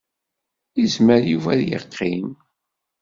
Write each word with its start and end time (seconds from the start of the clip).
Yezmer 0.79 1.21
Yuba 1.31 1.49
ad 1.53 1.61
yeqqim. 1.69 2.27